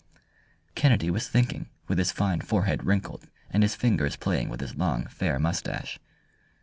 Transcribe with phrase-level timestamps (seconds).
[0.73, 5.05] Kennedy was thinking with his fine forehead wrinkled and his fingers playing with his long,
[5.05, 5.99] fair moustache.